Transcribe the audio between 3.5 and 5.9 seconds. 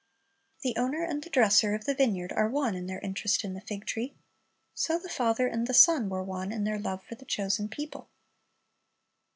the fig tree. So the Father and the